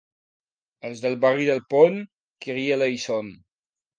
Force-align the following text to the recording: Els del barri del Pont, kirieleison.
Els 0.89 1.03
del 1.03 1.17
barri 1.25 1.45
del 1.49 1.61
Pont, 1.75 1.99
kirieleison. 2.45 3.33